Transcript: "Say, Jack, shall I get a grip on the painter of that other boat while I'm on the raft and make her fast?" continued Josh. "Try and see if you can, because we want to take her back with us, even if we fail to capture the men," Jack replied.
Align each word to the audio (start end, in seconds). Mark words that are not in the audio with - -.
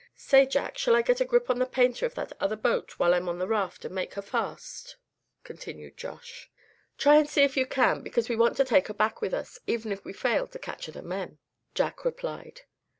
"Say, 0.15 0.47
Jack, 0.47 0.79
shall 0.79 0.95
I 0.95 1.03
get 1.03 1.21
a 1.21 1.25
grip 1.25 1.47
on 1.47 1.59
the 1.59 1.65
painter 1.67 2.07
of 2.07 2.15
that 2.15 2.33
other 2.39 2.55
boat 2.55 2.93
while 2.97 3.13
I'm 3.13 3.29
on 3.29 3.37
the 3.37 3.45
raft 3.47 3.85
and 3.85 3.93
make 3.93 4.15
her 4.15 4.23
fast?" 4.23 4.95
continued 5.43 5.95
Josh. 5.95 6.49
"Try 6.97 7.17
and 7.17 7.29
see 7.29 7.43
if 7.43 7.55
you 7.55 7.67
can, 7.67 8.01
because 8.01 8.27
we 8.27 8.35
want 8.35 8.57
to 8.57 8.65
take 8.65 8.87
her 8.87 8.95
back 8.95 9.21
with 9.21 9.35
us, 9.35 9.59
even 9.67 9.91
if 9.91 10.03
we 10.03 10.11
fail 10.11 10.47
to 10.47 10.57
capture 10.57 10.91
the 10.91 11.03
men," 11.03 11.37
Jack 11.75 12.03
replied. 12.03 12.61